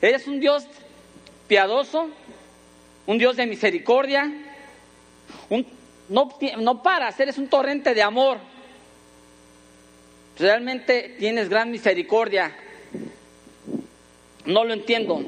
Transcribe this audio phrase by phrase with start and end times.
[0.00, 0.64] Eres un Dios
[1.48, 2.08] piadoso,
[3.06, 4.30] un Dios de misericordia,
[5.48, 5.66] un,
[6.08, 6.28] no,
[6.58, 8.38] no paras, eres un torrente de amor.
[10.38, 12.56] Realmente tienes gran misericordia.
[14.44, 15.20] No lo entiendo.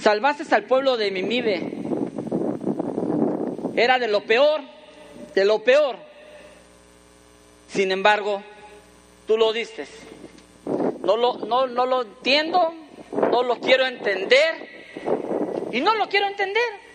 [0.00, 1.72] Salvaste al pueblo de Mimibe.
[3.76, 4.62] Era de lo peor,
[5.34, 5.96] de lo peor.
[7.68, 8.42] Sin embargo,
[9.26, 9.90] tú lo dices.
[11.04, 12.74] No lo, no, no lo entiendo,
[13.30, 14.76] no lo quiero entender
[15.72, 16.86] y no lo quiero entender.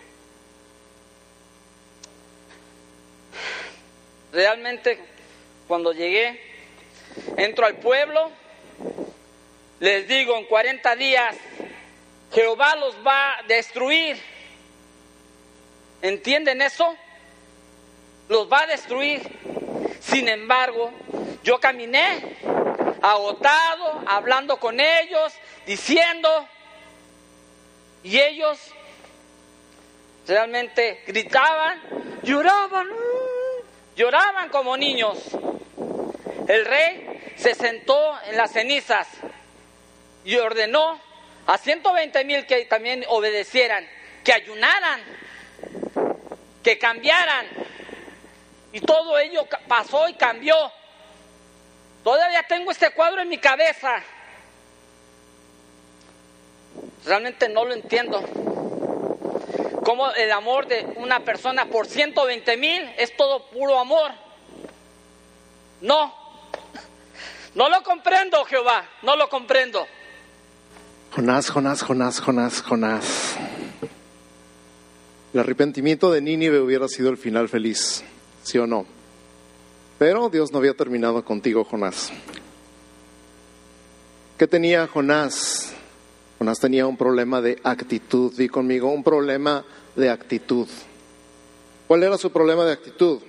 [4.32, 5.00] Realmente,
[5.68, 6.40] cuando llegué,
[7.38, 8.32] entro al pueblo,
[9.80, 11.36] les digo, en 40 días
[12.34, 14.18] Jehová los va a destruir.
[16.02, 16.96] ¿Entienden eso?
[18.30, 19.22] Los va a destruir.
[20.00, 20.92] Sin embargo,
[21.44, 22.38] yo caminé
[23.02, 25.34] agotado, hablando con ellos,
[25.66, 26.48] diciendo,
[28.04, 28.60] y ellos
[30.28, 31.82] realmente gritaban,
[32.24, 32.88] lloraban,
[33.96, 35.18] lloraban como niños.
[36.48, 39.08] El rey se sentó en las cenizas
[40.24, 41.00] y ordenó
[41.48, 43.88] a 120 mil que también obedecieran,
[44.24, 45.02] que ayunaran,
[46.64, 47.48] que cambiaran.
[48.74, 50.56] Y todo ello pasó y cambió.
[52.04, 54.02] Todavía tengo este cuadro en mi cabeza.
[57.06, 58.22] Realmente no lo entiendo.
[59.84, 64.12] Cómo el amor de una persona por 120 mil es todo puro amor.
[65.82, 66.14] No,
[67.56, 69.88] no lo comprendo, Jehová, no lo comprendo.
[71.12, 73.36] Jonás, Jonás, Jonás, Jonás, Jonás.
[75.34, 78.04] El arrepentimiento de Nínive hubiera sido el final feliz,
[78.44, 78.86] ¿sí o no?
[80.02, 82.12] Pero Dios no había terminado contigo, Jonás.
[84.36, 85.74] ¿Qué tenía Jonás?
[86.40, 88.34] Jonás tenía un problema de actitud.
[88.36, 89.64] Di conmigo, un problema
[89.96, 90.68] de actitud.
[91.88, 93.20] ¿Cuál era su problema de actitud?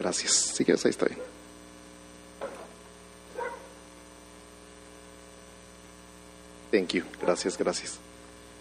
[0.00, 0.32] Gracias.
[0.32, 1.20] Si quieres, ahí está bien.
[6.72, 7.04] Thank you.
[7.22, 8.07] Gracias, gracias.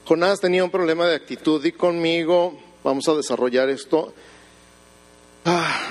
[0.07, 4.13] Jonás tenía un problema de actitud y conmigo vamos a desarrollar esto.
[5.43, 5.81] Ah,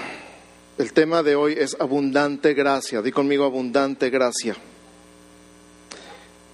[0.78, 3.03] el tema de hoy es abundante gracia.
[3.03, 4.56] Di conmigo abundante gracia.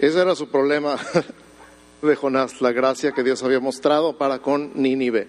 [0.00, 0.98] Ese era su problema
[2.02, 5.28] de Jonás, la gracia que Dios había mostrado para con Nínive.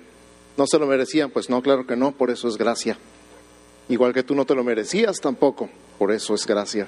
[0.57, 1.29] ¿No se lo merecían?
[1.29, 2.97] Pues no, claro que no, por eso es gracia.
[3.89, 5.69] Igual que tú no te lo merecías tampoco,
[5.99, 6.87] por eso es gracia.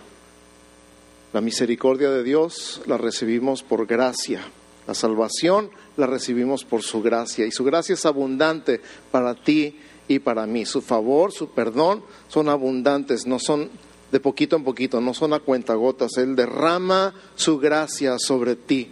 [1.33, 4.41] La misericordia de Dios la recibimos por gracia.
[4.87, 8.81] La salvación la recibimos por su gracia y su gracia es abundante
[9.11, 10.65] para ti y para mí.
[10.65, 13.69] Su favor, su perdón son abundantes, no son
[14.11, 16.17] de poquito en poquito, no son a cuentagotas.
[16.17, 18.89] Él derrama su gracia sobre ti.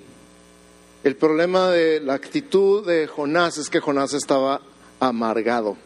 [1.03, 4.61] El problema de la actitud de Jonás es que Jonás estaba
[4.99, 5.77] amargado.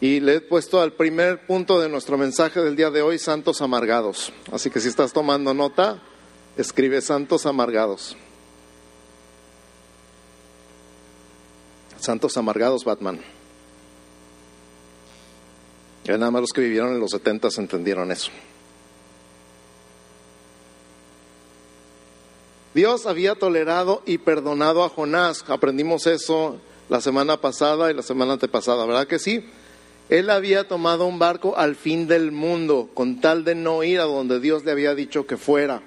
[0.00, 3.60] Y le he puesto al primer punto de nuestro mensaje del día de hoy, santos
[3.60, 4.32] amargados.
[4.50, 6.02] Así que si estás tomando nota,
[6.56, 8.16] escribe santos amargados.
[12.00, 13.20] Santos amargados, Batman.
[16.04, 18.30] Ya nada más los que vivieron en los setentas entendieron eso.
[22.74, 25.44] Dios había tolerado y perdonado a Jonás.
[25.48, 26.58] Aprendimos eso
[26.88, 29.44] la semana pasada y la semana antepasada, ¿verdad que sí?
[30.08, 34.04] Él había tomado un barco al fin del mundo con tal de no ir a
[34.04, 35.82] donde Dios le había dicho que fuera.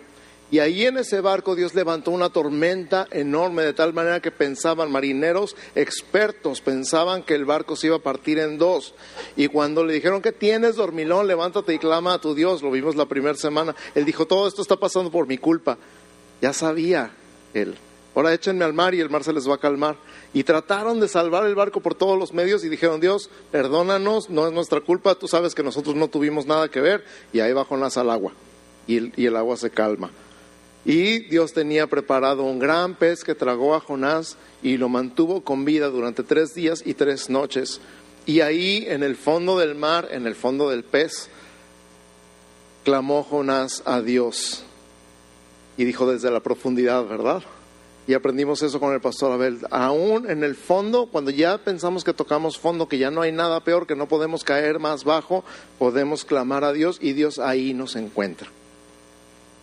[0.54, 4.92] Y ahí en ese barco Dios levantó una tormenta enorme, de tal manera que pensaban,
[4.92, 8.94] marineros expertos, pensaban que el barco se iba a partir en dos.
[9.36, 12.96] Y cuando le dijeron que tienes dormilón, levántate y clama a tu Dios, lo vimos
[12.96, 15.80] la primera semana, él dijo, todo esto está pasando por mi culpa.
[16.40, 17.10] Ya sabía
[17.56, 17.74] él.
[18.14, 19.96] Ahora échenme al mar y el mar se les va a calmar.
[20.36, 24.46] Y trataron de salvar el barco por todos los medios y dijeron, Dios, perdónanos, no
[24.46, 27.04] es nuestra culpa, tú sabes que nosotros no tuvimos nada que ver.
[27.32, 28.34] Y ahí bajó las al agua
[28.86, 30.12] y el agua se calma.
[30.86, 35.64] Y Dios tenía preparado un gran pez que tragó a Jonás y lo mantuvo con
[35.64, 37.80] vida durante tres días y tres noches.
[38.26, 41.30] Y ahí en el fondo del mar, en el fondo del pez,
[42.84, 44.64] clamó Jonás a Dios.
[45.78, 47.44] Y dijo desde la profundidad, ¿verdad?
[48.06, 49.60] Y aprendimos eso con el pastor Abel.
[49.72, 53.62] Aún en el fondo, cuando ya pensamos que tocamos fondo, que ya no hay nada
[53.62, 55.46] peor, que no podemos caer más bajo,
[55.80, 58.50] podemos clamar a Dios y Dios ahí nos encuentra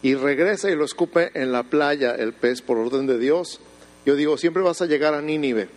[0.02, 3.60] y regresa y lo escupe en la playa el pez por orden de Dios,
[4.06, 5.68] yo digo, siempre vas a llegar a Nínive,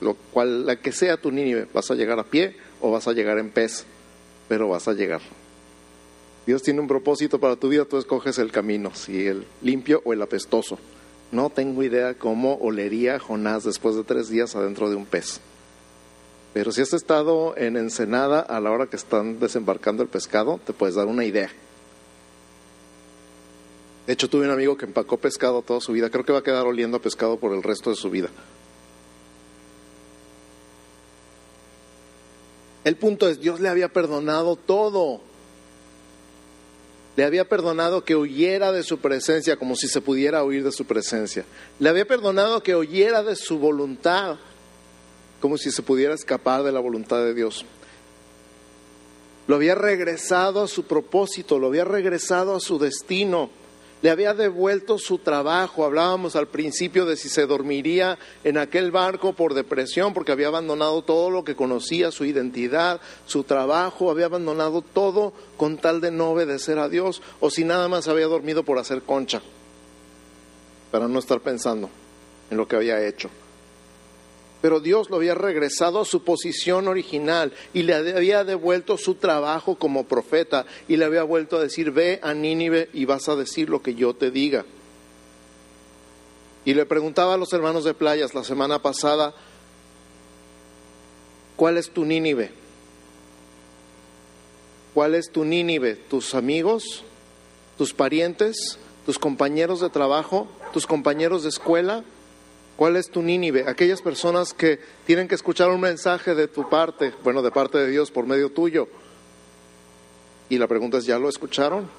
[0.00, 3.12] lo cual, la que sea tu Nínive, vas a llegar a pie o vas a
[3.12, 3.84] llegar en pez.
[4.48, 5.20] pero vas a llegar.
[6.46, 10.14] Dios tiene un propósito para tu vida, tú escoges el camino, si el limpio o
[10.14, 10.78] el apestoso.
[11.30, 15.42] No tengo idea cómo olería Jonás después de tres días adentro de un pez.
[16.54, 20.72] Pero si has estado en Ensenada a la hora que están desembarcando el pescado, te
[20.72, 21.50] puedes dar una idea.
[24.08, 26.08] De hecho, tuve un amigo que empacó pescado toda su vida.
[26.08, 28.30] Creo que va a quedar oliendo a pescado por el resto de su vida.
[32.84, 35.20] El punto es, Dios le había perdonado todo.
[37.16, 40.86] Le había perdonado que huyera de su presencia como si se pudiera huir de su
[40.86, 41.44] presencia.
[41.78, 44.38] Le había perdonado que huyera de su voluntad
[45.38, 47.66] como si se pudiera escapar de la voluntad de Dios.
[49.46, 53.67] Lo había regresado a su propósito, lo había regresado a su destino
[54.02, 55.84] le había devuelto su trabajo.
[55.84, 61.02] Hablábamos al principio de si se dormiría en aquel barco por depresión, porque había abandonado
[61.02, 66.30] todo lo que conocía, su identidad, su trabajo, había abandonado todo con tal de no
[66.30, 69.42] obedecer a Dios, o si nada más había dormido por hacer concha,
[70.90, 71.90] para no estar pensando
[72.50, 73.30] en lo que había hecho
[74.60, 79.76] pero Dios lo había regresado a su posición original y le había devuelto su trabajo
[79.76, 83.68] como profeta y le había vuelto a decir, ve a Nínive y vas a decir
[83.68, 84.64] lo que yo te diga.
[86.64, 89.32] Y le preguntaba a los hermanos de playas la semana pasada,
[91.56, 92.50] ¿cuál es tu Nínive?
[94.92, 95.94] ¿Cuál es tu Nínive?
[95.94, 97.04] ¿Tus amigos?
[97.76, 98.78] ¿Tus parientes?
[99.06, 100.48] ¿Tus compañeros de trabajo?
[100.72, 102.02] ¿Tus compañeros de escuela?
[102.78, 103.64] ¿Cuál es tu Nínive?
[103.66, 107.90] Aquellas personas que tienen que escuchar un mensaje de tu parte, bueno, de parte de
[107.90, 108.86] Dios por medio tuyo.
[110.48, 111.90] Y la pregunta es, ¿ya lo escucharon?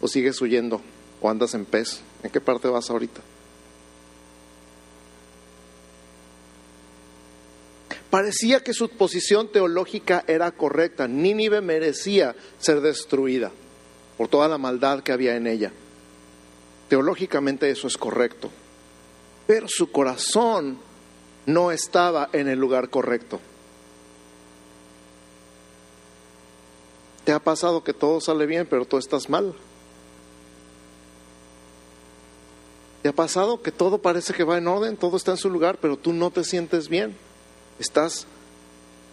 [0.00, 0.80] ¿O sigues huyendo?
[1.20, 2.00] ¿O andas en pez?
[2.22, 3.22] ¿En qué parte vas ahorita?
[8.08, 11.08] Parecía que su posición teológica era correcta.
[11.08, 13.50] Nínive merecía ser destruida
[14.16, 15.72] por toda la maldad que había en ella.
[16.88, 18.48] Teológicamente eso es correcto
[19.48, 20.78] pero su corazón
[21.46, 23.40] no estaba en el lugar correcto.
[27.24, 29.54] ¿Te ha pasado que todo sale bien, pero tú estás mal?
[33.00, 35.78] ¿Te ha pasado que todo parece que va en orden, todo está en su lugar,
[35.80, 37.16] pero tú no te sientes bien?
[37.78, 38.26] ¿Estás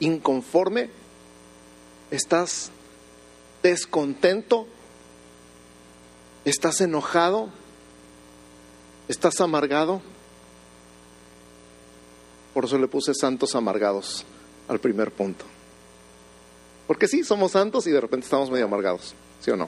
[0.01, 0.89] inconforme?
[2.11, 2.71] ¿Estás
[3.63, 4.67] descontento?
[6.43, 7.47] ¿Estás enojado?
[9.07, 10.01] ¿Estás amargado?
[12.55, 14.23] Por eso le puse santos amargados
[14.69, 15.43] al primer punto.
[16.87, 19.67] Porque sí, somos santos y de repente estamos medio amargados, ¿sí o no?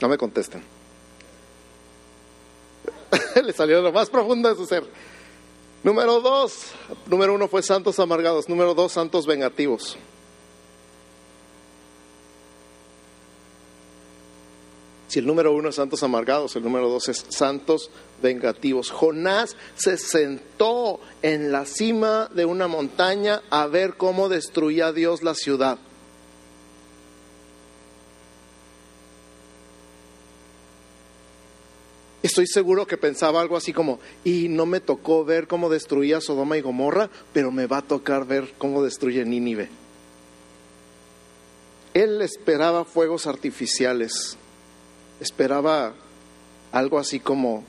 [0.00, 0.62] No me contesten.
[3.44, 4.84] Le salió lo más profundo de su ser.
[5.84, 6.72] Número dos,
[7.06, 9.96] número uno fue santos amargados, número dos, santos vengativos.
[15.14, 17.88] Si el número uno es santos amargados, el número dos es santos
[18.20, 18.90] vengativos.
[18.90, 25.36] Jonás se sentó en la cima de una montaña a ver cómo destruía Dios la
[25.36, 25.78] ciudad.
[32.24, 36.58] Estoy seguro que pensaba algo así como, y no me tocó ver cómo destruía Sodoma
[36.58, 39.68] y Gomorra, pero me va a tocar ver cómo destruye Nínive.
[41.92, 44.38] Él esperaba fuegos artificiales
[45.24, 45.94] esperaba
[46.70, 47.64] algo así como,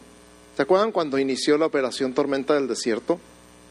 [0.56, 3.20] ¿se acuerdan cuando inició la operación Tormenta del Desierto?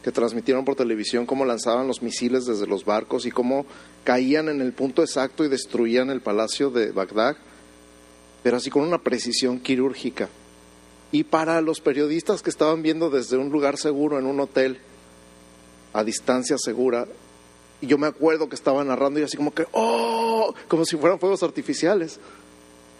[0.02, 3.66] Que transmitieron por televisión cómo lanzaban los misiles desde los barcos y cómo
[4.04, 7.36] caían en el punto exacto y destruían el palacio de Bagdad,
[8.42, 10.28] pero así con una precisión quirúrgica.
[11.12, 14.78] Y para los periodistas que estaban viendo desde un lugar seguro en un hotel,
[15.92, 17.06] a distancia segura,
[17.80, 20.54] y yo me acuerdo que estaba narrando y así como que, ¡oh!
[20.68, 22.18] Como si fueran fuegos artificiales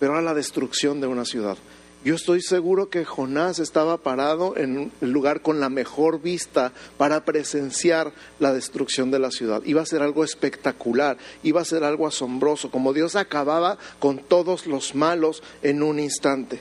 [0.00, 1.56] pero a la destrucción de una ciudad.
[2.04, 7.24] Yo estoy seguro que Jonás estaba parado en un lugar con la mejor vista para
[7.24, 9.62] presenciar la destrucción de la ciudad.
[9.64, 14.66] Iba a ser algo espectacular, iba a ser algo asombroso, como Dios acababa con todos
[14.66, 16.60] los malos en un instante.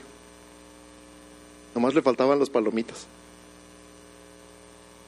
[1.74, 3.06] Nomás le faltaban las palomitas.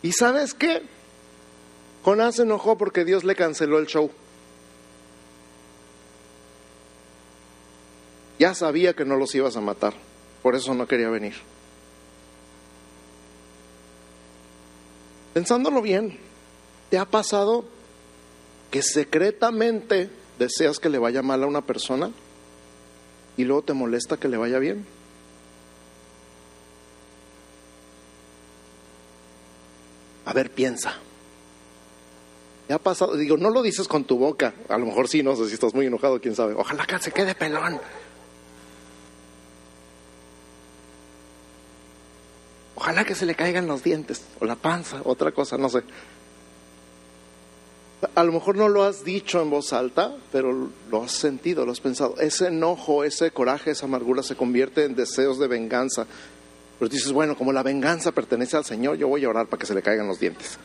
[0.03, 0.83] ¿Y sabes qué?
[2.03, 4.11] Jonás se enojó porque Dios le canceló el show.
[8.39, 9.95] Ya sabía que no los ibas a matar,
[10.43, 11.35] por eso no quería venir.
[15.33, 16.19] Pensándolo bien,
[16.91, 17.65] ¿te ha pasado
[18.71, 22.11] que secretamente deseas que le vaya mal a una persona
[23.37, 24.87] y luego te molesta que le vaya bien?
[30.25, 30.95] A ver, piensa.
[32.67, 33.17] ¿Te ha pasado?
[33.17, 34.55] Digo, no lo dices con tu boca.
[34.69, 36.55] A lo mejor sí, no sé si estás muy enojado, quién sabe.
[36.55, 37.81] Ojalá que se quede pelón.
[42.87, 45.83] Ojalá que se le caigan los dientes o la panza, otra cosa, no sé.
[48.15, 51.73] A lo mejor no lo has dicho en voz alta, pero lo has sentido, lo
[51.73, 52.15] has pensado.
[52.21, 56.07] Ese enojo, ese coraje, esa amargura se convierte en deseos de venganza.
[56.79, 59.67] Pero dices, bueno, como la venganza pertenece al Señor, yo voy a orar para que
[59.67, 60.57] se le caigan los dientes.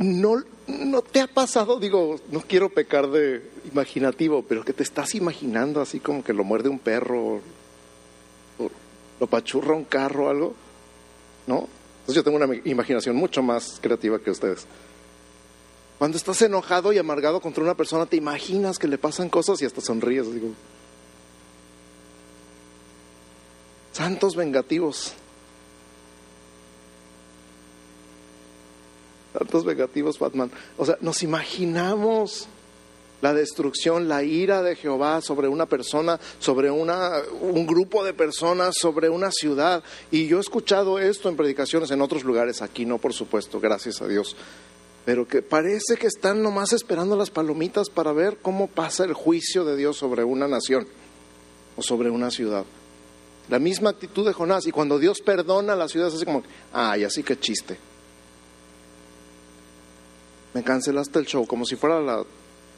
[0.00, 5.14] No, no te ha pasado, digo, no quiero pecar de imaginativo, pero que te estás
[5.14, 7.34] imaginando así como que lo muerde un perro,
[8.58, 8.70] o
[9.20, 10.54] lo pachurra un carro o algo,
[11.46, 11.68] ¿no?
[12.00, 14.66] Entonces yo tengo una imaginación mucho más creativa que ustedes.
[15.98, 19.66] Cuando estás enojado y amargado contra una persona, te imaginas que le pasan cosas y
[19.66, 20.32] hasta sonríes.
[20.32, 20.48] Digo,
[23.92, 25.12] santos vengativos.
[29.32, 30.50] Santos vengativos, Batman.
[30.76, 32.48] O sea, nos imaginamos
[33.20, 38.74] la destrucción, la ira de Jehová sobre una persona, sobre una, un grupo de personas,
[38.78, 39.82] sobre una ciudad.
[40.10, 44.00] Y yo he escuchado esto en predicaciones en otros lugares, aquí no, por supuesto, gracias
[44.00, 44.36] a Dios.
[45.04, 49.64] Pero que parece que están nomás esperando las palomitas para ver cómo pasa el juicio
[49.64, 50.86] de Dios sobre una nación
[51.76, 52.64] o sobre una ciudad.
[53.48, 54.66] La misma actitud de Jonás.
[54.66, 57.78] Y cuando Dios perdona a la ciudad, es así como, ay, así que chiste.
[60.54, 62.24] Me cancelaste el show, como si fuera la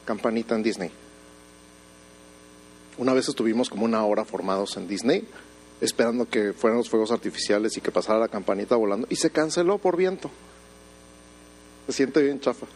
[0.05, 0.91] campanita en Disney.
[2.97, 5.27] Una vez estuvimos como una hora formados en Disney,
[5.81, 9.79] esperando que fueran los fuegos artificiales y que pasara la campanita volando, y se canceló
[9.79, 10.29] por viento.
[11.87, 12.67] Se siente bien chafa.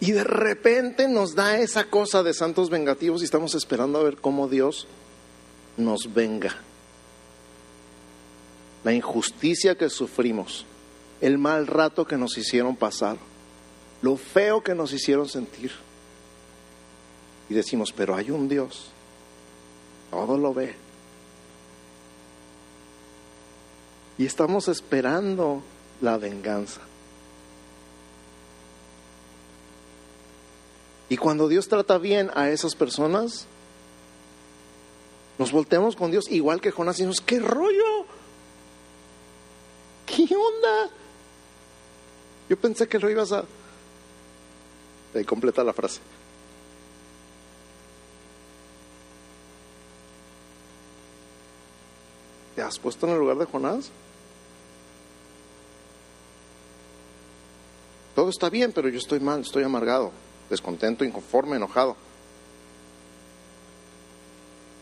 [0.00, 4.16] Y de repente nos da esa cosa de santos vengativos y estamos esperando a ver
[4.16, 4.88] cómo Dios
[5.76, 6.56] nos venga.
[8.84, 10.66] La injusticia que sufrimos,
[11.20, 13.16] el mal rato que nos hicieron pasar,
[14.02, 15.70] lo feo que nos hicieron sentir.
[17.48, 18.88] Y decimos, pero hay un Dios,
[20.10, 20.74] todo lo ve.
[24.18, 25.62] Y estamos esperando
[26.00, 26.80] la venganza.
[31.08, 33.46] Y cuando Dios trata bien a esas personas,
[35.38, 37.91] nos volteamos con Dios igual que Jonás y decimos, ¿qué rollo?
[40.14, 40.90] ¿Qué onda?
[42.48, 43.44] Yo pensé que lo ibas a...
[45.14, 46.00] Ahí completa la frase.
[52.54, 53.90] ¿Te has puesto en el lugar de Jonás?
[58.14, 60.12] Todo está bien, pero yo estoy mal, estoy amargado,
[60.50, 61.96] descontento, inconforme, enojado.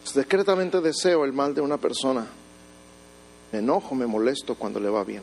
[0.03, 2.27] Secretamente deseo el mal de una persona.
[3.53, 5.23] Me enojo, me molesto cuando le va bien.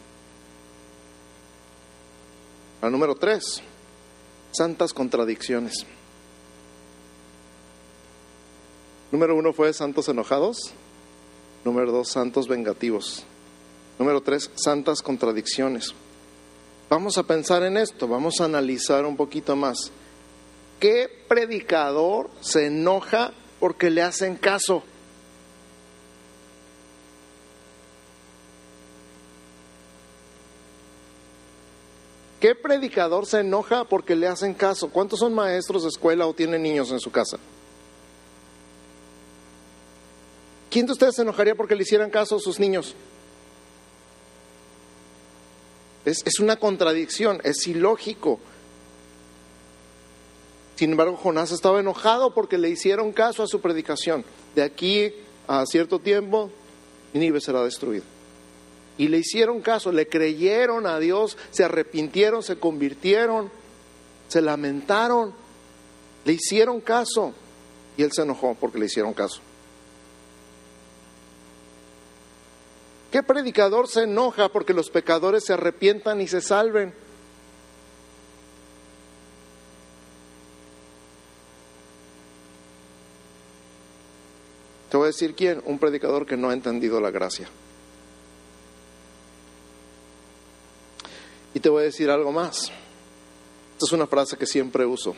[2.82, 3.62] La número tres,
[4.52, 5.86] santas contradicciones.
[9.12, 10.74] Número uno fue santos enojados.
[11.64, 13.24] Número dos, santos vengativos.
[13.98, 15.94] Número tres, santas contradicciones.
[16.90, 19.92] Vamos a pensar en esto, vamos a analizar un poquito más.
[20.80, 24.84] ¿Qué predicador se enoja porque le hacen caso?
[32.48, 34.90] ¿Qué predicador se enoja porque le hacen caso?
[34.90, 37.38] ¿Cuántos son maestros de escuela o tienen niños en su casa?
[40.70, 42.96] ¿Quién de ustedes se enojaría porque le hicieran caso a sus niños?
[46.06, 48.40] Es, una contradicción, es ilógico.
[50.78, 54.24] Sin embargo, Jonás estaba enojado porque le hicieron caso a su predicación.
[54.56, 55.14] De aquí
[55.50, 56.50] a cierto tiempo,
[57.12, 58.06] Nínive será destruido.
[58.98, 63.52] Y le hicieron caso, le creyeron a Dios, se arrepintieron, se convirtieron,
[64.28, 65.34] se lamentaron,
[66.26, 67.34] le hicieron caso.
[67.96, 69.42] Y él se enojó porque le hicieron caso.
[73.12, 76.94] ¿Qué predicador se enoja porque los pecadores se arrepientan y se salven?
[84.90, 87.48] Te voy a decir quién, un predicador que no ha entendido la gracia.
[91.58, 92.72] Y te voy a decir algo más.
[93.74, 95.16] Esta es una frase que siempre uso.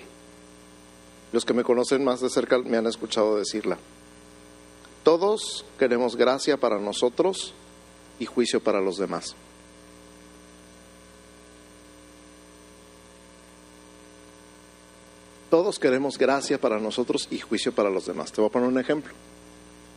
[1.33, 3.77] Los que me conocen más de cerca me han escuchado decirla.
[5.03, 7.53] Todos queremos gracia para nosotros
[8.19, 9.35] y juicio para los demás.
[15.49, 18.31] Todos queremos gracia para nosotros y juicio para los demás.
[18.31, 19.11] Te voy a poner un ejemplo.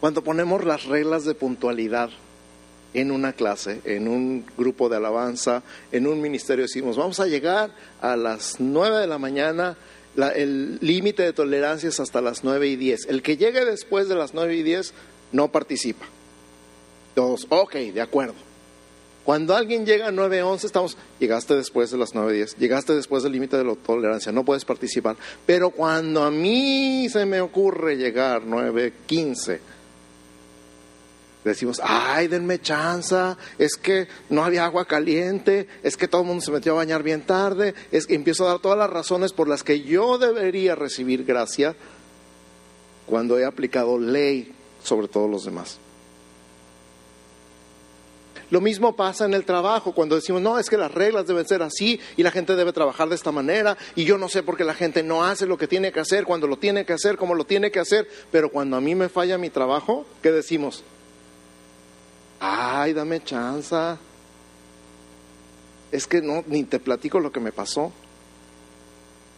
[0.00, 2.10] Cuando ponemos las reglas de puntualidad
[2.94, 7.70] en una clase, en un grupo de alabanza, en un ministerio, decimos, vamos a llegar
[8.00, 9.76] a las nueve de la mañana,
[10.34, 13.06] el límite de tolerancia es hasta las nueve y diez.
[13.08, 14.92] El que llegue después de las nueve y diez
[15.32, 16.06] no participa.
[17.14, 18.34] Todos, ok, de acuerdo.
[19.24, 23.56] Cuando alguien llega a 9.11, estamos, llegaste después de las 9.10, llegaste después del límite
[23.56, 25.16] de la tolerancia, no puedes participar.
[25.46, 29.60] Pero cuando a mí se me ocurre llegar 9.15,
[31.50, 36.42] decimos, ay, denme chanza, es que no había agua caliente, es que todo el mundo
[36.42, 39.48] se metió a bañar bien tarde, es que empiezo a dar todas las razones por
[39.48, 41.74] las que yo debería recibir gracia
[43.06, 45.78] cuando he aplicado ley sobre todos los demás.
[48.50, 51.62] Lo mismo pasa en el trabajo, cuando decimos, no, es que las reglas deben ser
[51.62, 54.64] así y la gente debe trabajar de esta manera y yo no sé por qué
[54.64, 57.34] la gente no hace lo que tiene que hacer, cuando lo tiene que hacer, como
[57.34, 60.84] lo tiene que hacer, pero cuando a mí me falla mi trabajo, ¿qué decimos?
[62.44, 63.96] Ay, dame chanza.
[65.92, 67.92] Es que no, ni te platico lo que me pasó.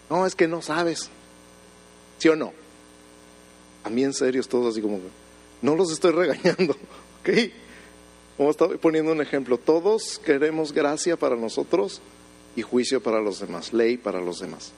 [0.09, 1.11] No, es que no sabes.
[2.17, 2.55] ¿Sí o no?
[3.85, 5.01] A mí en serio todos así como,
[5.61, 6.73] no los estoy regañando,
[7.21, 7.31] ¿ok?
[8.39, 12.01] Como estaba poniendo un ejemplo, todos queremos gracia para nosotros
[12.57, 14.73] y juicio para los demás, ley para los demás.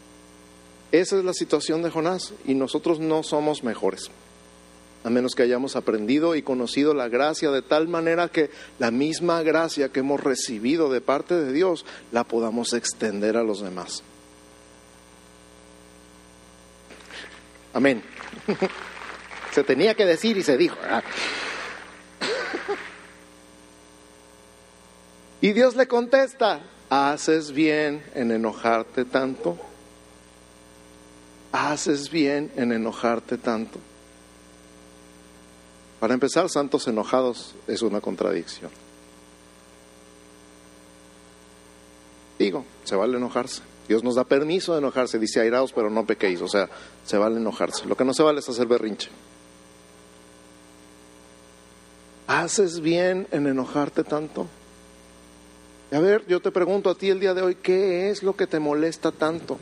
[0.90, 4.11] Esa es la situación de Jonás y nosotros no somos mejores,
[5.06, 9.40] a menos que hayamos aprendido y conocido la gracia de tal manera que la misma
[9.44, 14.02] gracia que hemos recibido de parte de Dios la podamos extender a los demás.
[17.72, 18.02] Amén.
[19.52, 20.76] Se tenía que decir y se dijo.
[25.40, 29.56] Y Dios le contesta, ¿haces bien en enojarte tanto?
[31.52, 33.78] ¿Haces bien en enojarte tanto?
[36.00, 38.71] Para empezar, santos enojados es una contradicción.
[42.38, 43.62] Digo, se vale enojarse.
[43.88, 46.43] Dios nos da permiso de enojarse, dice airaos, pero no pequéis.
[46.43, 46.69] O sea,
[47.04, 47.87] se vale enojarse.
[47.87, 49.09] Lo que no se vale es hacer berrinche.
[52.26, 54.49] ¿Haces bien en enojarte tanto?
[55.93, 58.49] A ver, yo te pregunto a ti el día de hoy, ¿qué es lo que
[58.49, 59.59] te molesta tanto?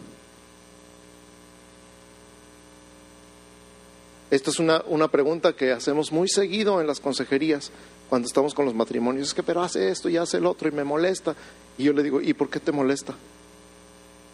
[4.35, 7.71] Esta es una, una, pregunta que hacemos muy seguido en las consejerías
[8.09, 9.29] cuando estamos con los matrimonios.
[9.29, 11.37] Es que, pero hace esto y hace el otro y me molesta.
[11.79, 13.15] Y yo le digo, ¿y por qué te molesta?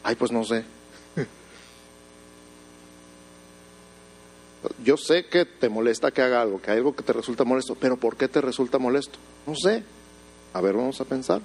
[0.02, 0.64] Ay, pues no sé.
[4.82, 7.74] Yo sé que te molesta que haga algo, que hay algo que te resulta molesto,
[7.74, 9.18] pero ¿por qué te resulta molesto?
[9.46, 9.84] No sé.
[10.54, 11.42] A ver, vamos a pensar.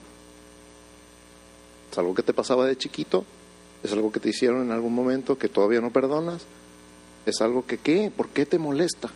[1.92, 3.26] ¿Es algo que te pasaba de chiquito?
[3.84, 6.46] ¿Es algo que te hicieron en algún momento que todavía no perdonas?
[7.26, 8.12] ¿Es algo que qué?
[8.16, 9.10] ¿Por qué te molesta?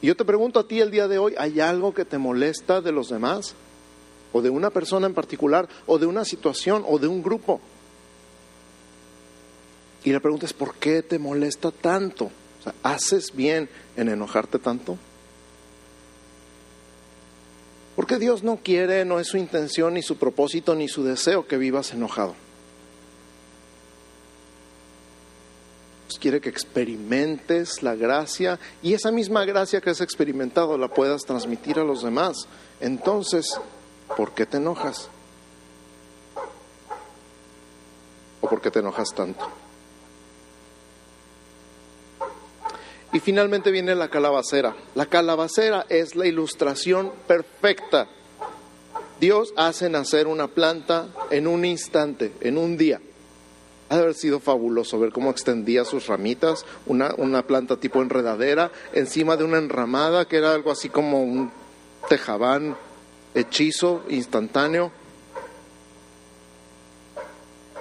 [0.00, 2.80] Y yo te pregunto a ti el día de hoy, ¿hay algo que te molesta
[2.80, 3.54] de los demás?
[4.32, 5.68] ¿O de una persona en particular?
[5.86, 6.84] ¿O de una situación?
[6.86, 7.60] ¿O de un grupo?
[10.02, 12.30] Y la pregunta es, ¿por qué te molesta tanto?
[12.82, 14.96] ¿haces bien en enojarte tanto?
[17.96, 21.58] Porque Dios no quiere, no es su intención, ni su propósito, ni su deseo que
[21.58, 22.34] vivas enojado.
[26.24, 31.78] Quiere que experimentes la gracia y esa misma gracia que has experimentado la puedas transmitir
[31.78, 32.48] a los demás.
[32.80, 33.60] Entonces,
[34.16, 35.10] ¿por qué te enojas?
[38.40, 39.46] ¿O por qué te enojas tanto?
[43.12, 44.74] Y finalmente viene la calabacera.
[44.94, 48.08] La calabacera es la ilustración perfecta.
[49.20, 52.98] Dios hace nacer una planta en un instante, en un día.
[53.88, 58.72] Ha de haber sido fabuloso ver cómo extendía sus ramitas, una, una planta tipo enredadera,
[58.92, 61.50] encima de una enramada que era algo así como un
[62.08, 62.76] tejabán
[63.34, 64.90] hechizo instantáneo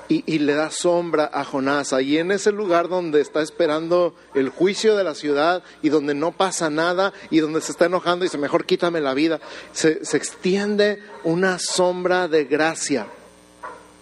[0.08, 1.94] y, le da sombra a Jonás.
[1.94, 6.32] Ahí en ese lugar donde está esperando el juicio de la ciudad y donde no
[6.32, 9.40] pasa nada y donde se está enojando y dice, mejor quítame la vida,
[9.72, 13.08] se, se extiende una sombra de gracia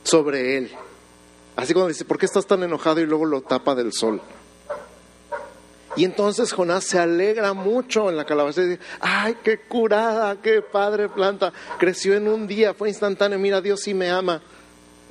[0.03, 0.71] sobre él.
[1.55, 2.99] Así cuando dice, ¿por qué estás tan enojado?
[3.01, 4.21] Y luego lo tapa del sol.
[5.95, 10.61] Y entonces Jonás se alegra mucho en la calabaza y dice, ay, qué curada, qué
[10.61, 14.41] padre planta, creció en un día, fue instantáneo, mira, Dios sí me ama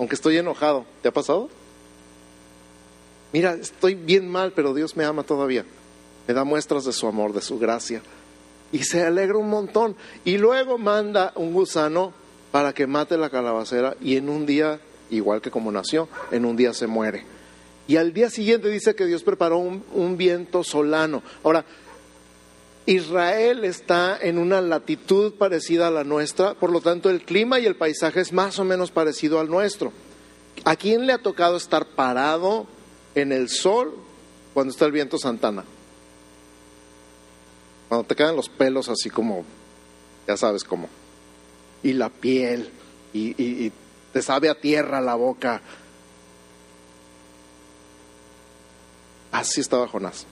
[0.01, 0.87] aunque estoy enojado.
[1.03, 1.51] ¿Te ha pasado?
[3.35, 5.67] Mira, estoy bien mal, pero Dios me ama todavía.
[6.27, 8.01] Me da muestras de su amor, de su gracia.
[8.73, 9.95] Y se alegra un montón.
[10.25, 12.15] Y luego manda un gusano
[12.51, 16.57] para que mate la calabacera y en un día, igual que como nació, en un
[16.57, 17.25] día se muere.
[17.91, 21.25] Y al día siguiente dice que Dios preparó un, viento solano.
[21.43, 21.65] Ahora,
[22.87, 27.67] Israel está en una latitud parecida a la nuestra, por lo tanto el clima y
[27.67, 29.93] el paisaje es más o menos parecido al nuestro.
[30.65, 32.69] ¿A quién le ha tocado estar parado
[33.17, 33.93] en el sol
[34.55, 35.65] cuando está el viento Santana?
[37.89, 39.45] Cuando te quedan los pelos así como,
[40.29, 40.89] ya sabes cómo,
[41.83, 42.71] y la piel,
[43.13, 43.73] y, y
[44.13, 45.61] te sabe a tierra la boca.
[49.33, 50.27] Así estaba Jonás.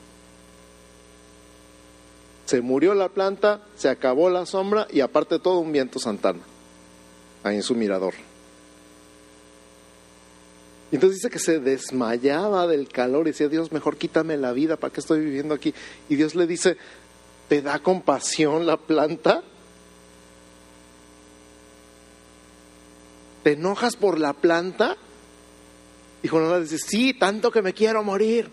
[2.47, 6.41] Se murió la planta, se acabó la sombra y aparte todo un viento Santana,
[7.45, 8.15] ahí en su mirador.
[10.91, 14.93] Entonces dice que se desmayaba del calor y decía, Dios, mejor quítame la vida, ¿para
[14.93, 15.75] qué estoy viviendo aquí?
[16.09, 16.79] Y Dios le dice,
[17.49, 19.43] ¿te da compasión la planta?
[23.43, 24.97] ¿Te enojas por la planta?
[26.23, 28.51] Y Jonás dice, sí, tanto que me quiero morir.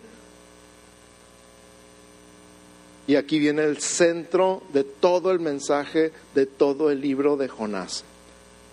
[3.07, 8.03] Y aquí viene el centro de todo el mensaje de todo el libro de Jonás.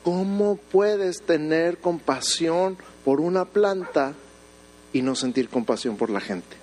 [0.03, 4.14] ¿Cómo puedes tener compasión por una planta
[4.92, 6.62] y no sentir compasión por la gente?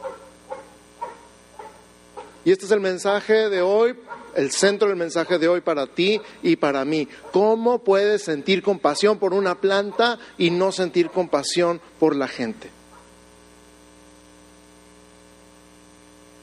[2.49, 3.95] Y este es el mensaje de hoy,
[4.33, 7.07] el centro del mensaje de hoy para ti y para mí.
[7.31, 12.71] ¿Cómo puedes sentir compasión por una planta y no sentir compasión por la gente?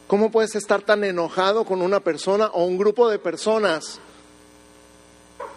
[0.06, 3.98] ¿Cómo puedes estar tan enojado con una persona o un grupo de personas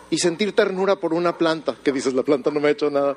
[0.09, 1.75] y sentir ternura por una planta?
[1.83, 3.15] Que dices, la planta no me ha hecho nada.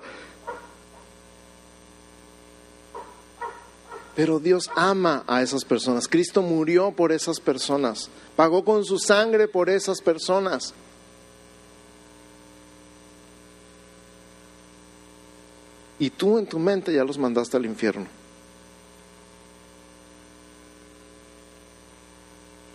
[4.15, 6.07] Pero Dios ama a esas personas.
[6.07, 8.11] Cristo murió por esas personas.
[8.37, 10.75] Pagó con su sangre por esas personas.
[15.99, 18.07] Y tú en tu mente ya los mandaste al infierno.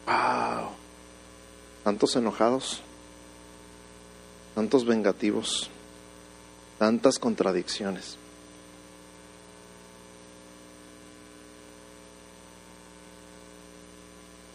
[0.05, 0.69] ¡Wow!
[1.83, 2.81] Tantos enojados,
[4.55, 5.69] tantos vengativos,
[6.79, 8.17] tantas contradicciones.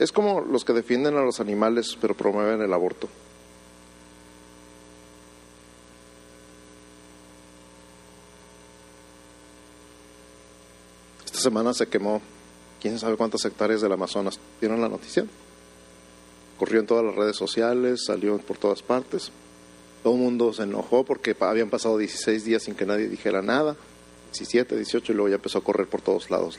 [0.02, 3.08] Es como los que defienden a los animales pero promueven el aborto.
[11.24, 12.20] Esta semana se quemó
[12.80, 14.40] quién sabe cuántas hectáreas del Amazonas.
[14.60, 15.24] ¿Vieron la noticia?
[16.58, 19.30] Corrió en todas las redes sociales, salió por todas partes.
[20.02, 23.76] Todo el mundo se enojó porque habían pasado 16 días sin que nadie dijera nada.
[24.32, 26.58] 17, 18 y luego ya empezó a correr por todos lados.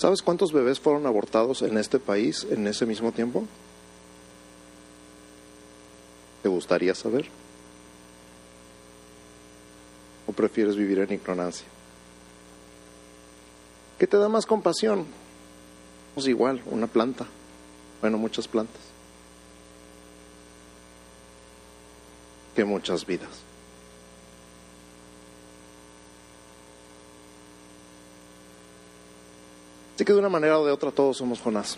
[0.00, 3.44] ¿Sabes cuántos bebés fueron abortados en este país en ese mismo tiempo?
[6.42, 7.28] ¿Te gustaría saber?
[10.26, 11.66] ¿O prefieres vivir en ignorancia?
[13.98, 15.04] ¿Qué te da más compasión?
[16.14, 17.26] Pues igual, una planta.
[18.00, 18.80] Bueno, muchas plantas.
[22.56, 23.49] Que muchas vidas.
[30.00, 31.76] Así que de una manera o de otra todos somos Jonás.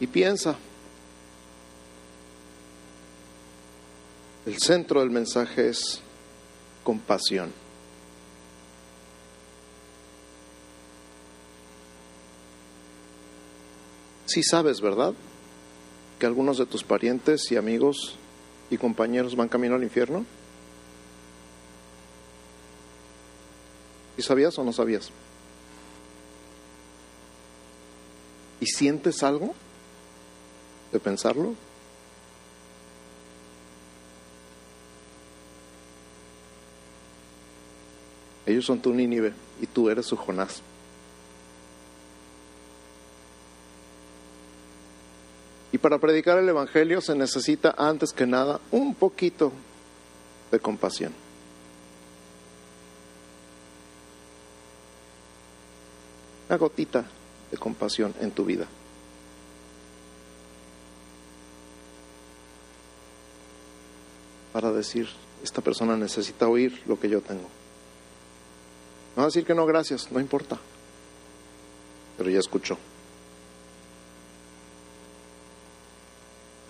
[0.00, 0.54] Y piensa,
[4.44, 6.02] el centro del mensaje es
[6.84, 7.50] compasión.
[14.26, 15.14] Sí sabes, ¿verdad?
[16.18, 18.18] Que algunos de tus parientes y amigos
[18.68, 20.26] y compañeros van camino al infierno.
[24.16, 25.10] ¿Y sabías o no sabías?
[28.60, 29.54] ¿Y sientes algo
[30.92, 31.54] de pensarlo?
[38.46, 40.62] Ellos son tu Nínive y tú eres su Jonás.
[45.72, 49.52] Y para predicar el Evangelio se necesita antes que nada un poquito
[50.50, 51.25] de compasión.
[56.48, 57.04] Una gotita
[57.50, 58.66] de compasión en tu vida.
[64.52, 65.08] Para decir,
[65.42, 67.48] esta persona necesita oír lo que yo tengo.
[69.16, 70.58] No decir que no, gracias, no importa.
[72.16, 72.78] Pero ya escuchó.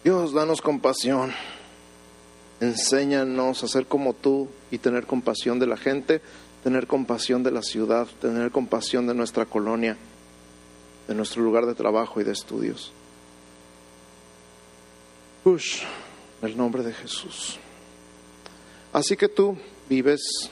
[0.05, 1.33] Dios, danos compasión.
[2.61, 6.23] Enséñanos a ser como tú y tener compasión de la gente,
[6.67, 9.97] tener compasión de la ciudad, tener compasión de nuestra colonia,
[11.07, 12.91] de nuestro lugar de trabajo y de estudios.
[15.45, 15.85] Push,
[16.43, 17.61] en el nombre de Jesús.
[18.93, 19.57] Así que tú
[19.89, 20.51] vives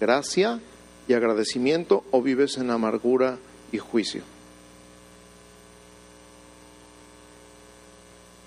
[0.00, 0.60] gracia
[1.06, 3.38] y agradecimiento o vives en amargura
[3.70, 4.24] y juicio?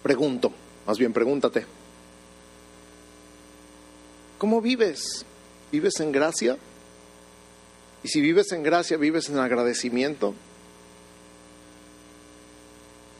[0.03, 0.51] Pregunto,
[0.85, 1.65] más bien pregúntate.
[4.37, 5.25] ¿Cómo vives?
[5.71, 6.57] ¿Vives en gracia?
[8.07, 10.33] Y si vives en gracia, ¿vives en agradecimiento?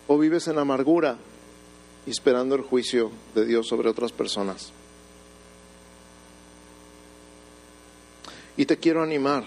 [0.08, 1.18] ¿O vives en amargura
[2.06, 4.72] esperando el juicio de Dios sobre otras personas?
[8.56, 9.44] Y te quiero animar.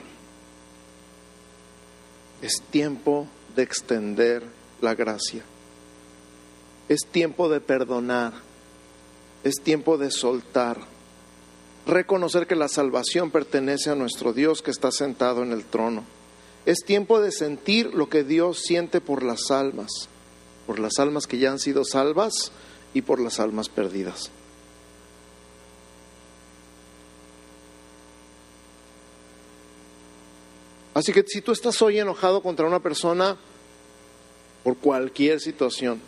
[2.42, 3.26] Es tiempo
[3.57, 4.42] de extender
[4.83, 5.42] la gracia.
[6.87, 8.35] Es tiempo de perdonar.
[9.42, 11.00] Es tiempo de soltar.
[11.87, 16.05] Reconocer que la salvación pertenece a nuestro Dios que está sentado en el trono.
[16.66, 19.90] Es tiempo de sentir lo que Dios siente por las almas,
[20.66, 22.53] por las almas que ya han sido salvas
[22.93, 24.31] y por las almas perdidas.
[30.93, 33.37] Así que si tú estás hoy enojado contra una persona
[34.62, 36.01] por cualquier situación,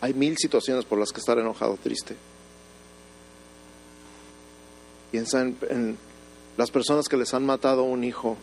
[0.00, 2.16] hay mil situaciones por las que estar enojado, triste.
[5.10, 5.98] Piensa en,
[6.56, 8.36] las personas que les han matado un hijo,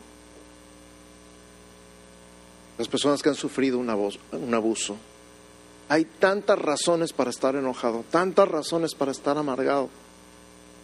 [2.78, 4.98] las personas que han sufrido un abuso.
[5.88, 9.89] Hay tantas razones para estar enojado, tantas razones para estar amargado.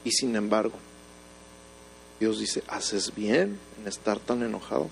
[0.04, 0.76] Y sin embargo,
[2.20, 4.90] Dios dice, ¿haces bien en estar tan enojado?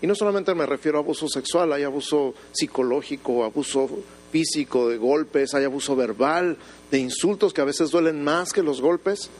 [0.00, 3.88] Y no solamente me refiero a abuso sexual, hay abuso psicológico, abuso
[4.30, 6.56] físico, de golpes, hay abuso verbal,
[6.90, 9.30] de insultos que a veces duelen más que los golpes.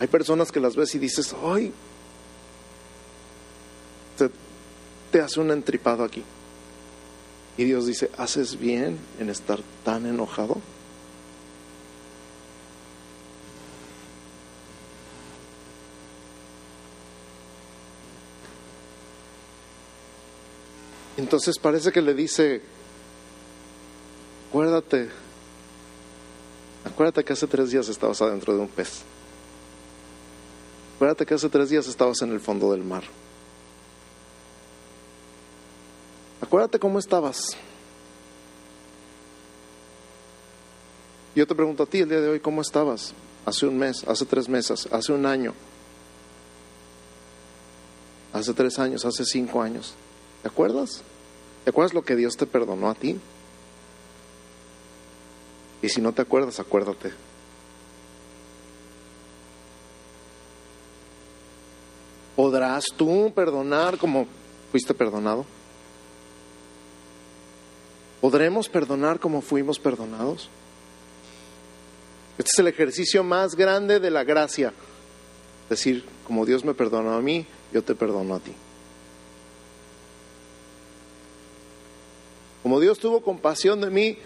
[0.00, 1.72] Hay personas que las ves y dices, ay,
[5.10, 6.22] te, hace un entripado aquí.
[7.56, 10.60] Y Dios dice, ¿haces bien en estar tan enojado?
[21.16, 22.60] Entonces parece que le dice,
[24.48, 25.10] acuérdate,
[26.84, 29.02] acuérdate que hace tres días estabas adentro de un pez.
[30.96, 33.04] Acuérdate que hace tres días estabas en el fondo del mar.
[36.40, 37.56] Acuérdate cómo estabas.
[41.34, 43.12] Yo te pregunto a ti el día de hoy, ¿cómo estabas?
[43.44, 45.52] Hace un mes, hace tres meses, hace un año,
[48.32, 49.94] hace tres años, hace cinco años.
[50.44, 51.02] ¿Te acuerdas?
[51.64, 53.18] ¿Te acuerdas lo que Dios te perdonó a ti?
[55.80, 57.12] Y si no te acuerdas, acuérdate.
[62.36, 64.26] ¿Podrás tú perdonar como
[64.70, 65.46] fuiste perdonado?
[68.20, 70.50] ¿Podremos perdonar como fuimos perdonados?
[72.36, 74.74] Este es el ejercicio más grande de la gracia.
[75.70, 78.52] Decir, como Dios me perdonó a mí, yo te perdono a ti.
[82.64, 84.16] Como Dios tuvo compasión de mí,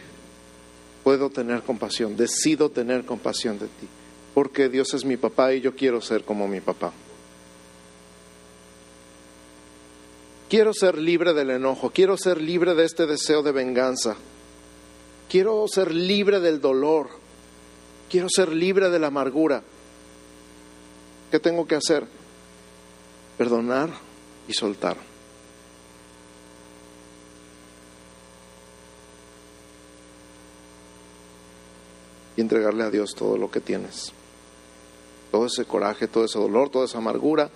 [1.03, 3.89] puedo tener compasión, decido tener compasión de ti,
[4.33, 6.93] porque Dios es mi papá y yo quiero ser como mi papá.
[10.49, 14.15] Quiero ser libre del enojo, quiero ser libre de este deseo de venganza,
[15.29, 17.09] quiero ser libre del dolor,
[18.09, 19.65] quiero ser libre de la amargura.
[21.33, 22.07] ¿Qué tengo que hacer?
[23.37, 23.91] Perdonar
[24.47, 25.08] y soltar.
[32.39, 34.13] Y entregarle a Dios todo lo que tienes.
[35.33, 37.51] Todo ese coraje, todo ese dolor, toda esa amargura,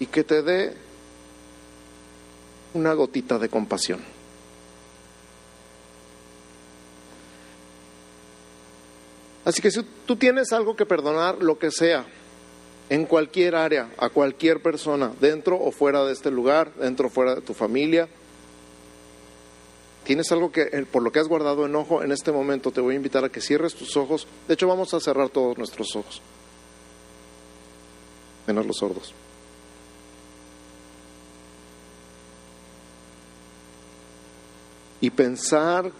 [0.00, 0.74] y que te dé
[2.72, 4.00] una gotita de compasión.
[9.44, 12.06] Así que si tú tienes algo que perdonar, lo que sea,
[12.88, 17.34] en cualquier área, a cualquier persona, dentro o fuera de este lugar, dentro o fuera
[17.34, 18.08] de tu familia,
[20.06, 22.96] tienes algo que por lo que has guardado enojo en este momento, te voy a
[22.96, 24.26] invitar a que cierres tus ojos.
[24.48, 26.22] De hecho, vamos a cerrar todos nuestros ojos,
[28.46, 29.12] menos los sordos.
[35.00, 35.92] y pensar,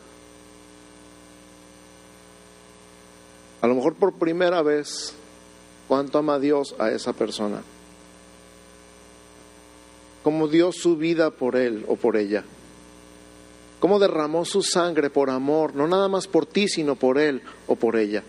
[3.60, 5.14] a lo mejor por primera vez,
[5.86, 7.62] cuánto ama Dios a esa persona,
[10.22, 12.44] cómo dio su vida por él o por ella.
[13.80, 17.76] Cómo derramó su sangre por amor, no nada más por ti, sino por él o
[17.76, 18.22] por ella.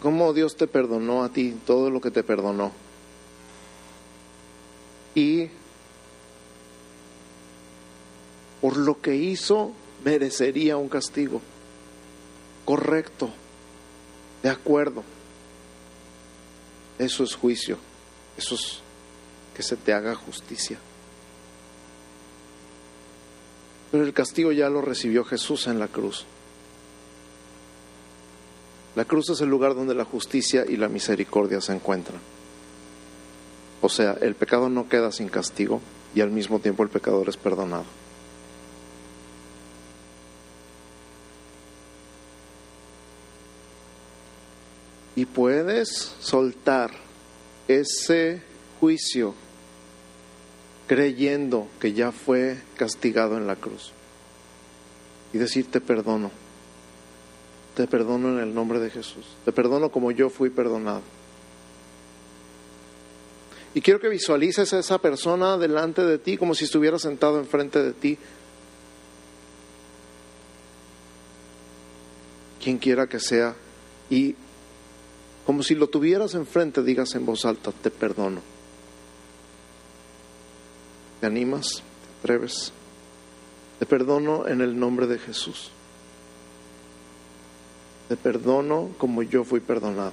[0.00, 2.72] Cómo Dios te perdonó a ti todo lo que te perdonó.
[5.14, 5.48] Y
[8.60, 9.72] por lo que hizo
[10.04, 11.40] merecería un castigo.
[12.64, 13.30] Correcto,
[14.42, 15.02] de acuerdo.
[16.98, 17.78] Eso es juicio,
[18.36, 18.80] eso es
[19.54, 20.78] que se te haga justicia.
[23.96, 26.26] Pero el castigo ya lo recibió Jesús en la cruz.
[28.94, 32.20] La cruz es el lugar donde la justicia y la misericordia se encuentran.
[33.80, 35.80] O sea, el pecado no queda sin castigo
[36.14, 37.86] y al mismo tiempo el pecador es perdonado.
[45.14, 46.90] Y puedes soltar
[47.66, 48.42] ese
[48.78, 49.34] juicio
[50.86, 53.92] creyendo que ya fue castigado en la cruz.
[55.32, 56.30] Y decir, te perdono.
[57.74, 59.26] Te perdono en el nombre de Jesús.
[59.44, 61.02] Te perdono como yo fui perdonado.
[63.74, 67.82] Y quiero que visualices a esa persona delante de ti como si estuviera sentado enfrente
[67.82, 68.16] de ti.
[72.62, 73.54] Quien quiera que sea.
[74.08, 74.34] Y
[75.44, 78.55] como si lo tuvieras enfrente, digas en voz alta, te perdono.
[81.20, 81.66] ¿Te animas?
[81.76, 82.72] ¿Te atreves?
[83.78, 85.70] Te perdono en el nombre de Jesús.
[88.08, 90.12] Te perdono como yo fui perdonado.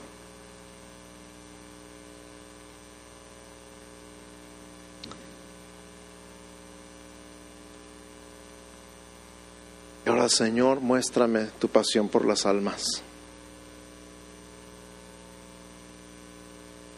[10.06, 13.04] Y ahora, Señor, muéstrame tu pasión por las almas.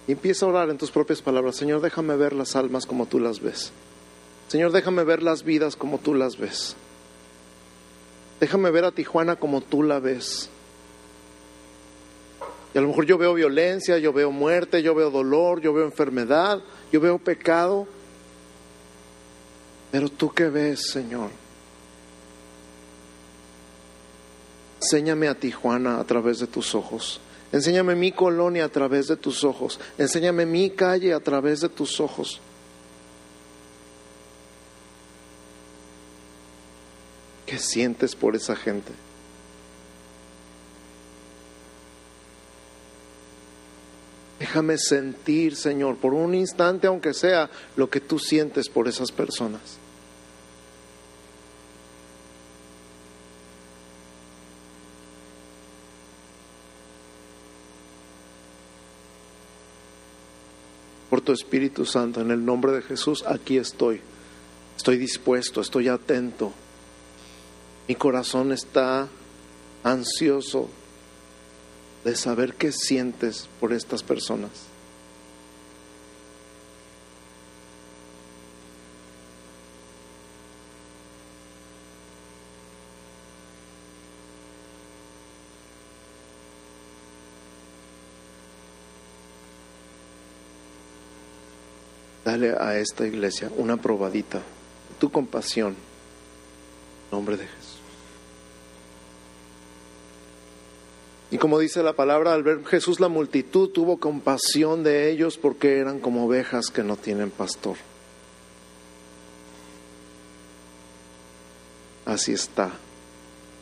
[0.07, 1.55] Y empieza a orar en tus propias palabras.
[1.55, 3.71] Señor, déjame ver las almas como tú las ves.
[4.47, 6.75] Señor, déjame ver las vidas como tú las ves.
[8.39, 10.49] Déjame ver a Tijuana como tú la ves.
[12.73, 15.85] Y a lo mejor yo veo violencia, yo veo muerte, yo veo dolor, yo veo
[15.85, 17.87] enfermedad, yo veo pecado.
[19.91, 21.29] Pero tú qué ves, Señor.
[24.81, 27.21] Enséñame a Tijuana a través de tus ojos.
[27.51, 29.79] Enséñame mi colonia a través de tus ojos.
[29.97, 32.41] Enséñame mi calle a través de tus ojos.
[37.45, 38.91] ¿Qué sientes por esa gente?
[44.39, 49.79] Déjame sentir, Señor, por un instante, aunque sea, lo que tú sientes por esas personas.
[61.15, 64.01] por tu Espíritu Santo, en el nombre de Jesús, aquí estoy.
[64.75, 66.51] Estoy dispuesto, estoy atento.
[67.87, 69.07] Mi corazón está
[69.83, 70.69] ansioso
[72.03, 74.51] de saber qué sientes por estas personas.
[92.23, 95.73] Dale a esta iglesia una probadita de tu compasión.
[95.73, 97.64] En nombre de Jesús.
[101.31, 105.79] Y como dice la palabra, al ver Jesús la multitud tuvo compasión de ellos porque
[105.79, 107.77] eran como ovejas que no tienen pastor.
[112.05, 112.71] Así está,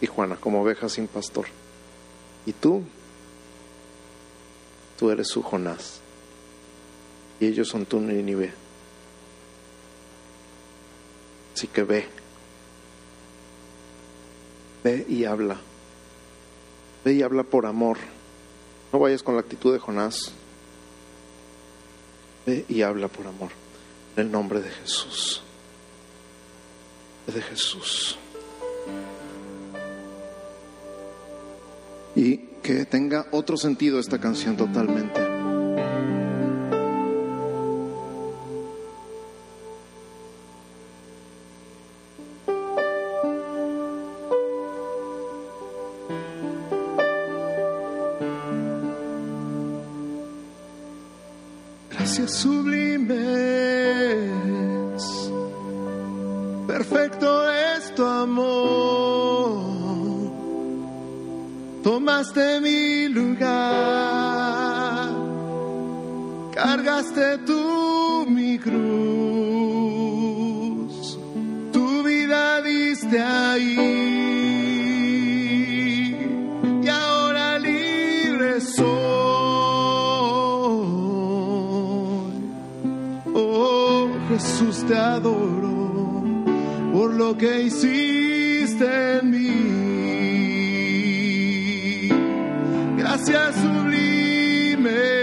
[0.01, 1.45] Tijuana, como ovejas sin pastor.
[2.45, 2.83] Y tú,
[4.99, 6.01] tú eres su Jonás
[7.39, 8.53] y ellos son tu Nínive.
[11.55, 12.07] Así que ve,
[14.83, 15.57] ve y habla,
[17.03, 17.97] ve y habla por amor.
[18.91, 20.31] No vayas con la actitud de Jonás.
[22.45, 23.51] Ve y habla por amor.
[24.15, 25.41] En el nombre de Jesús.
[27.27, 28.17] De Jesús.
[32.15, 35.22] Y que tenga otro sentido esta canción totalmente.
[93.63, 95.22] Gracias